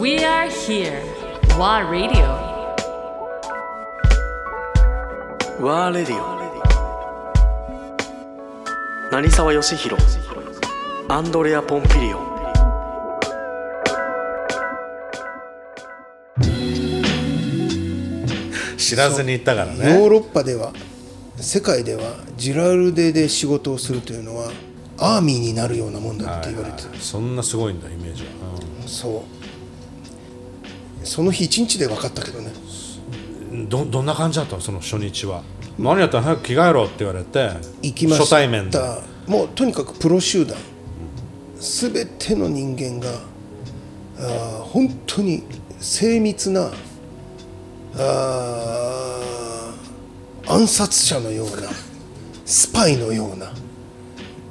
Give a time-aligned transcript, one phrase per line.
[0.00, 1.02] We are here.
[1.58, 2.24] WA Radio.
[5.60, 6.40] ワーレディオ
[9.12, 10.02] 成沢義弘
[11.06, 12.30] アンドレア・ポンピリオン。
[18.78, 20.72] 知らずに行ったからヨーねロッパでは
[21.36, 24.50] 世界ではジラルデで仕事をするというのは
[24.96, 28.28] アーミーになるようなもんだって言われてる、そんなすごいんだイメージは、
[28.86, 29.40] そう
[31.04, 32.52] その日一日で分かったけどね。
[33.52, 34.62] うんどどんな感じだったの？
[34.62, 35.42] その初日は。
[35.78, 36.18] 何やった？
[36.18, 37.50] ら早く着替えろって言われて。
[37.82, 38.24] 行きました。
[38.24, 38.78] 初対面で。
[39.26, 40.56] もうとにかくプロ集団。
[41.58, 43.10] 全ての人間が
[44.18, 45.42] あー本当に
[45.78, 46.70] 精密な
[47.96, 51.68] あー暗殺者のような
[52.46, 53.52] スパイのような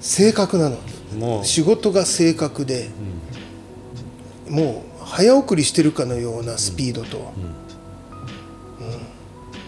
[0.00, 0.78] 正確なの。
[1.16, 1.44] もう。
[1.44, 2.90] 仕事が正確で、
[4.48, 7.32] もう早送りしてるかのようなスピードと、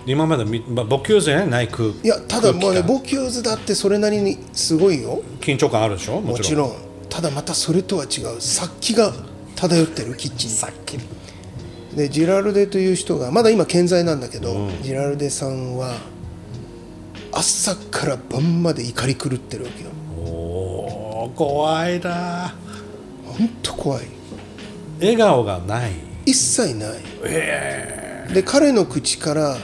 [0.04, 0.52] 今までボ
[1.00, 5.22] キューズやない空いやただもうねボキューズだってそれなりにすごいよ。
[5.40, 6.20] 緊張感あるでしょ？
[6.20, 6.70] もちろん。
[6.70, 7.08] もちろん。
[7.08, 8.40] ただまたそれとは違う。
[8.40, 9.12] 殺気が
[9.54, 10.56] 漂ってるキッチンに。
[10.56, 10.98] さっき
[11.94, 15.96] でジラルデという人がまだ今健在なんだけど、ジラルデさんは
[17.32, 19.90] 朝から晩まで怒り狂ってるわけよ。
[20.16, 22.54] おお怖いな。
[23.26, 24.06] 本当怖い
[25.00, 25.92] 笑顔がない。
[26.26, 29.56] 一切ない、で彼の口から、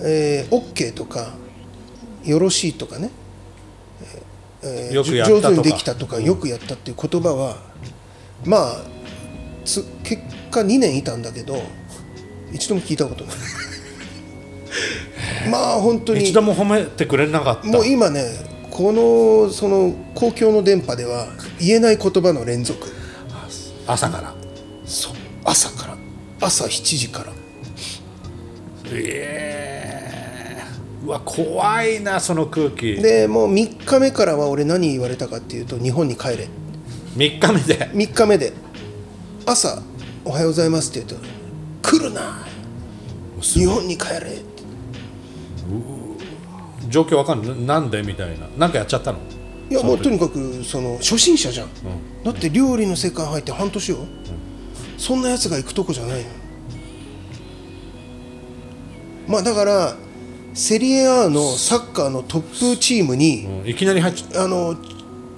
[0.00, 1.34] えー、OK とか
[2.24, 3.10] よろしいとかね、
[4.62, 7.56] えー上手にできたとか、よくやったっていう言葉は
[8.46, 8.76] まあ
[9.66, 11.62] つ結果2年いたんだけど
[12.52, 13.36] 一度も聞いたことない。
[15.50, 17.66] まあ本当に一度も褒めてくれなかった。
[17.66, 18.24] もう今ね
[18.70, 21.26] このその公共の電波では
[21.60, 22.88] 言えない言葉の連続。
[23.86, 24.31] 朝から
[24.92, 25.96] そう朝から
[26.38, 27.32] 朝7時から。
[28.94, 30.62] ええ
[31.02, 32.96] うわ怖いなその空気。
[32.96, 36.48] でもう3日目からは俺何言われたかっていうと日本に帰れ。
[37.16, 38.52] 3日目で？3日目で。
[39.46, 39.82] 朝
[40.26, 41.26] 「おはようございます」って言うと
[41.82, 42.46] 「来るな！
[43.40, 44.62] 日本に帰れ」って。
[46.90, 47.60] 状況わかんない？
[47.60, 48.02] なんで？
[48.02, 48.46] みたいな。
[48.58, 49.18] なんかやっちゃったの？
[49.70, 51.68] いやもうとにかくその初心者じゃん、
[52.22, 53.96] だって料理の世界入って半年よ、
[55.02, 56.28] そんなやつが行くとこじゃないの。
[59.26, 59.96] まあだから
[60.54, 64.74] セリエ A のサッカーのトップチームに、うんいきなり入っちゃあの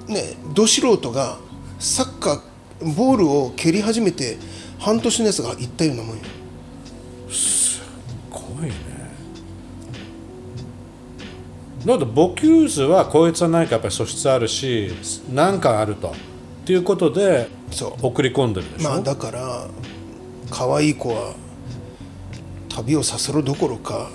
[0.06, 1.38] ねど素人が
[1.78, 4.36] サッカーボールを蹴り始めて
[4.78, 6.22] 半年のやつが行ったようなもんよ。
[8.30, 8.74] 怖いね。
[11.86, 14.92] だってボキューズはこいつは何かやっぱり素質あるし
[15.32, 16.14] 何かあると
[16.64, 18.06] っていうことでそう。
[18.06, 19.66] 送り込んでるでしょ、まあだから
[20.50, 21.34] 可愛い子は
[22.70, 24.08] 旅をさせろどころか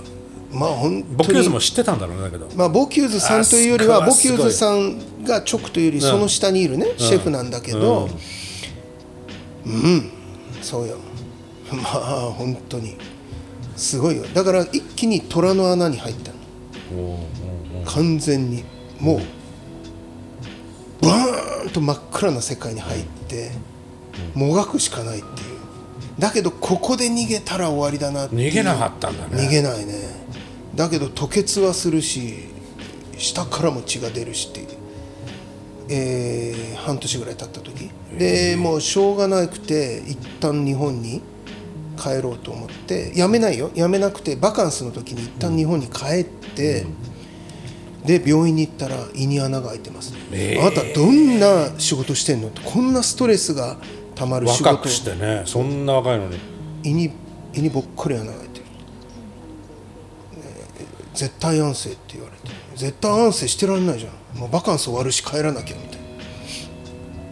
[0.52, 2.48] まあ本ボキューズも知ってたんだろうねだけど。
[2.56, 8.10] まあボキューズさんというよりはボキューズさんが直というよりその下にいるね、シェフなんだけど
[9.66, 10.10] うん、
[10.64, 10.98] そうよ。
[11.72, 12.98] まあ本当に。
[13.76, 14.24] すごいよ。
[14.34, 16.31] だから一気に虎の穴に入った
[16.96, 17.20] の。
[17.86, 18.64] 完全に。
[19.00, 23.52] もうバーンと真っ暗な世界に入って
[24.34, 25.59] もがくしかないっていう。
[26.19, 29.47] だけどここで逃げたら終わりだな逃げなかったんだね。
[29.47, 29.94] 逃げないね。
[30.75, 32.50] だけど吐血はするし
[33.18, 34.68] 下からも血が出るしっていう、
[35.90, 37.90] えー半年ぐらい経った時。
[38.18, 41.22] でもうしょうがなくて一旦日本に
[41.97, 43.72] 帰ろうと思ってやめないよ。
[43.75, 46.86] やめなくてバカンスの時に一旦日本に帰って、
[48.06, 52.48] で病院に行ったら胃に穴が開いてます、あなたどんな仕事してんの？
[52.48, 53.78] ってこんなストレスが
[54.16, 54.70] たまる仕事。
[54.70, 55.44] 若くしてね。
[55.46, 56.38] そんな若いのに。
[56.84, 57.12] 胃に
[57.54, 58.72] 胃にぼっかり穴が開いてる、ね
[61.14, 62.56] 絶対安静って言われて。
[62.76, 64.40] 絶対安静してられないじゃん。
[64.40, 66.00] もうバカンス終わるし帰らなきゃみたい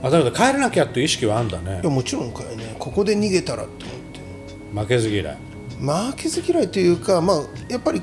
[0.02, 0.08] な。
[0.08, 1.80] あだから帰らなきゃっていう意識はあんだね。
[1.82, 2.76] いやもちろんかいね。
[2.78, 3.98] ここで逃げたらって思っ
[4.76, 4.82] て。
[4.82, 5.38] 負けず嫌い。
[5.80, 7.38] 負けず嫌いというかまあ
[7.70, 8.02] やっぱり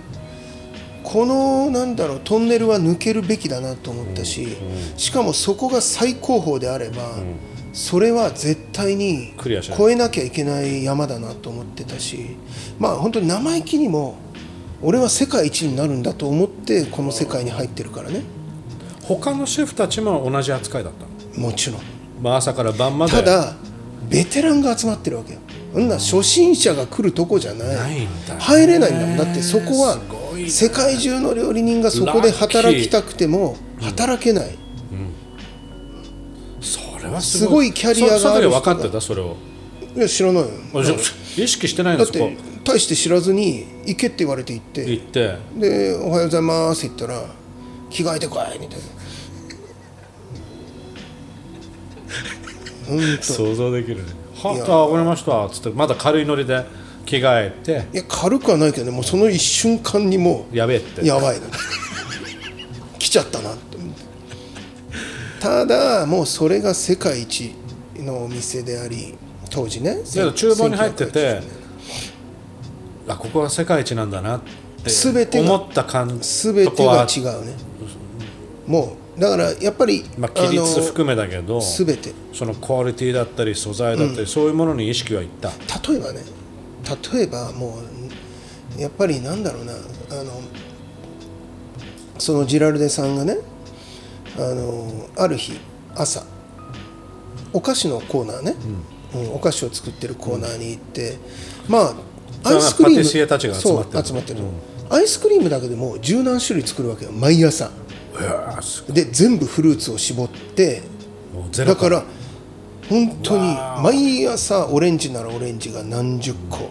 [1.04, 4.56] このなんだろうトンネルは抜けるべきだなと思ったし、
[4.96, 7.02] しかもそこが最高峰であれば、
[7.72, 9.78] それは絶対にクリアしない。
[9.78, 12.36] 越えなきゃいけない山だなと思ってたし
[12.78, 14.16] まあ本当に生意気にも
[14.80, 18.22] 俺は世界一になるんだと思ってこの世界に入ってるからね。
[19.02, 21.80] 他のシェフたちも同じ扱いだったの、もちろん。
[22.22, 23.12] まあ、朝から晩まで。
[23.12, 23.54] ただ
[24.08, 25.40] ベテランが集まってるわけよ。
[25.74, 28.06] そんな初心者が来るとこじゃない。
[28.38, 29.16] 入れないんだもん。
[29.16, 29.98] だってそこは
[30.44, 34.56] ね世界中の料理人がそこで働きたくても働けない。
[36.60, 37.72] それはすごい。
[37.72, 39.00] キャリアがある分かってた？
[39.00, 39.36] それを。
[39.96, 40.44] いや知らない
[41.36, 44.90] 意識してないんだっですかて大して知らずに行けって言われて行って。
[44.90, 45.36] 行って。
[45.56, 47.26] で「おはようございます」って言ったら
[47.90, 48.84] 「着替えてこい」みたいな。
[52.86, 54.02] ほんと想像できるね。
[54.34, 55.48] はあわかりました。
[55.48, 56.64] つってまだ軽いノリで
[57.04, 57.86] 着替えて。
[57.92, 61.02] いや軽くはないけどねもうその一瞬間にもやべえって。
[61.02, 61.46] うやばいな。
[62.98, 63.74] 来ちゃったなって
[65.44, 67.54] ただもうそれが世界一
[67.98, 69.14] のお店であり
[69.50, 69.98] 当時ね。
[70.14, 71.42] いや厨房に入ってて1980年。
[73.08, 77.52] あここが世界一なんだなって思った感全てが違うね。
[78.66, 82.12] もうだからやっぱり、まあ、規律含めだけど全て。
[82.32, 85.50] そのクオリティだったり素材だったり、そういうものに意識はいった。
[85.88, 86.20] 例えばね
[87.12, 87.78] 例えばも
[88.78, 89.76] うやっぱりなんだろうなあ
[90.22, 90.40] の
[92.18, 93.38] そのジラルデさんがね
[94.36, 95.58] あのある日
[95.94, 96.24] 朝
[97.52, 98.94] お菓子のコーナーね、うん
[99.32, 101.18] お菓子を作ってるコーナーに行って、
[101.68, 101.94] ま
[102.42, 104.40] あアイスクリーム集まってるそう集まってる、
[104.90, 107.70] アイスクリームだけでも十何種類作るわけよ毎朝。
[108.88, 110.82] で全部フルーツを絞って
[111.64, 112.04] だから
[112.88, 116.70] 本当に毎朝オレンジならオレンジが何十個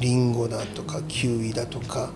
[0.00, 2.10] リンゴだとかキウイだとか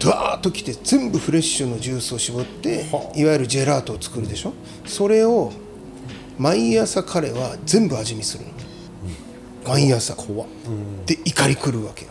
[0.00, 2.86] ダーッときて全部フレッシュのジュースを絞って
[3.16, 4.52] いわゆるジェラートを作るでしょ？
[4.86, 5.52] それを
[6.38, 8.50] 毎朝彼は全部味見するの。
[9.68, 10.14] 毎朝。
[10.16, 10.48] 怖っ。
[11.04, 12.10] で怒り狂うわけよ。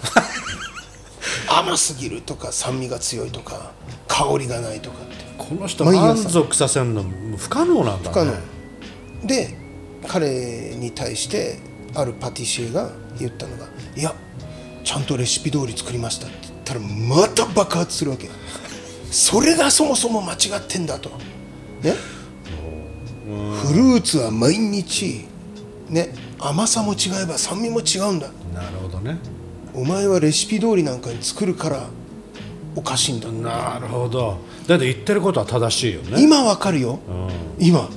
[1.50, 3.72] 甘すぎるとか酸味が強いとか
[4.08, 5.26] 香りがないとかって。
[5.38, 7.04] この人満足させるの
[7.38, 8.10] 不可能なんだね。
[8.10, 9.28] 不可能。
[9.28, 9.58] で
[10.08, 11.60] 彼に対して
[11.96, 13.66] あるパティシエが言ったのが
[13.96, 14.14] 「いや
[14.84, 18.30] ちゃんとレシピ通り作りました」って言ったらまた爆発するわけ。
[19.12, 21.10] それがそもそも間違ってんだと。
[21.82, 21.96] ね。
[23.64, 25.26] フルーツは毎日
[25.90, 28.28] ね甘さも違えば酸味も違うんだ。
[28.54, 29.18] なるほどね。
[29.74, 31.88] お前はレシピ通りなんかに作るから
[32.76, 33.30] おかしいんだ。
[33.32, 34.38] なるほど。
[34.68, 36.22] だって言ってることは正しいよね。
[36.24, 37.00] 今わかるよ、
[37.60, 37.90] 今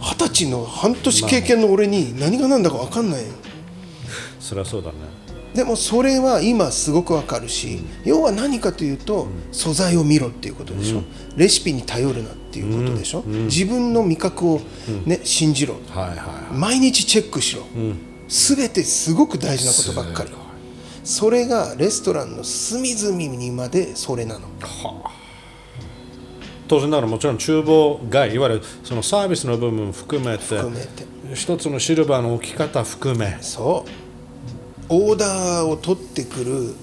[0.00, 3.22] 二十歳の半年経験の俺に何が何だか分かんない。
[3.22, 3.28] よ
[4.40, 4.96] そりゃそうだね。
[5.54, 11.02] でもそれは今すごくわかるし要は何かというと素材を見ろっていうことでしょ、
[11.36, 14.60] レシピに頼るなっていうことでしょ、自分の味覚を、
[15.04, 15.76] ね信じろ。
[16.52, 17.62] 毎日チェックしろ、
[18.28, 20.30] 全てすごく大事なことばっかり。
[21.02, 24.46] それがレストランの隅々にまでそれなの
[26.68, 31.06] 当然ながらもちろん厨房外いわゆるそのサービスの部分含めて含めて。
[31.34, 33.38] 一つのシルバーの置き方含め。
[33.40, 33.90] そう。
[34.90, 36.74] オーダーを取ってくる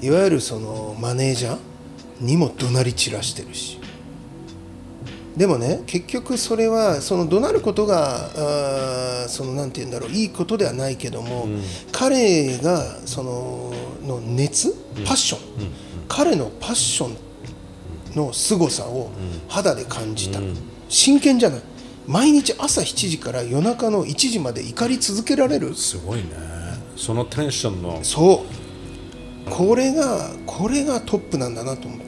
[0.00, 1.58] いわゆるそのマネージャー
[2.20, 3.80] にも怒鳴り散らしてるし。
[5.36, 11.48] でもね結局それはその怒鳴ることがそのなんて言うんだろういいことではないけども、
[11.90, 13.72] 彼がその
[14.06, 14.72] の熱
[15.04, 15.40] パッション、
[16.08, 17.16] 彼のパッション
[18.14, 19.10] の凄さを
[19.48, 20.40] 肌で感じた、
[20.88, 21.60] 真剣じゃない。
[22.06, 25.74] 毎日朝7時から夜中の1時まで怒り続けられる。
[25.74, 26.30] すごいね。
[26.96, 28.00] そのテンションの。
[28.02, 28.44] そ
[29.46, 29.50] う。
[29.50, 32.03] これがこれがトップなんだなと思って